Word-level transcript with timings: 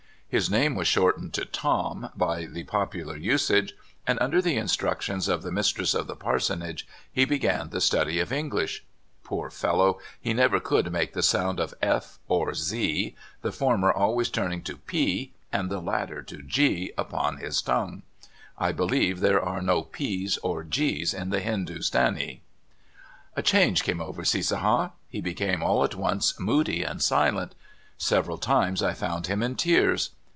His 0.33 0.49
name 0.49 0.75
was 0.75 0.87
shortened 0.87 1.33
to 1.33 1.45
*' 1.45 1.45
Tom" 1.61 2.09
by 2.25 2.45
the 2.45 2.63
popular 2.63 3.17
usage, 3.17 3.73
and 4.07 4.17
under 4.21 4.41
the 4.41 4.55
in 4.55 4.67
structions 4.67 5.27
of 5.27 5.43
the 5.43 5.51
mistress 5.51 5.93
of 5.93 6.07
the 6.07 6.15
parsonage 6.15 6.87
he 7.11 7.25
be 7.25 7.37
gan 7.37 7.69
the 7.71 7.81
study 7.81 8.17
of 8.21 8.31
English. 8.31 8.85
Poor 9.25 9.49
fellow! 9.49 9.99
he 10.21 10.33
never 10.33 10.61
could 10.61 10.89
make 10.89 11.11
the 11.11 11.21
sound 11.21 11.59
of 11.59 11.73
f 11.81 12.17
or 12.29 12.53
z, 12.53 13.13
the 13.41 13.51
former 13.51 13.91
ahvays 13.91 14.31
turning 14.31 14.61
to 14.61 14.77
p^ 14.77 15.31
and 15.51 15.69
the 15.69 15.81
latter 15.81 16.21
to 16.21 16.37
g^ 16.37 16.93
upon 16.97 17.35
his 17.35 17.61
tongue. 17.61 18.03
I 18.57 18.71
believe 18.71 19.19
there 19.19 19.43
are 19.43 19.61
no 19.61 19.81
p's 19.81 20.37
or 20.37 20.63
g's 20.63 21.13
in 21.13 21.31
the 21.31 21.41
Hindoo 21.41 21.79
stanee. 21.79 22.39
A 23.35 23.41
change 23.43 23.83
came 23.83 23.99
over 23.99 24.21
Cissaha. 24.21 24.93
He 25.09 25.19
became 25.19 25.61
all 25.61 25.83
at 25.83 25.95
once 25.95 26.39
moody 26.39 26.83
and 26.83 27.01
silent. 27.01 27.53
Several 27.97 28.37
times 28.37 28.81
I 28.81 28.93
found 28.93 29.27
him 29.27 29.43
in 29.43 29.55
tears. 29.57 30.11